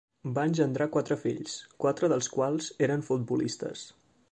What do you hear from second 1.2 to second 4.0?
fills, quatre dels quals eren futbolistes.